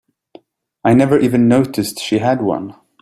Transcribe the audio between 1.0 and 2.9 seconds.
even noticed she had one.